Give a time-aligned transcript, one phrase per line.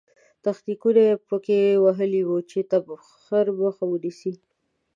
[0.43, 4.33] تخنیکونه یې په کې وهلي وو چې تبخیر مخه ونیسي.